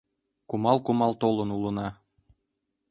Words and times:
Кумал-кумал 0.49 1.13
толын 1.21 1.49
улына. 1.57 1.87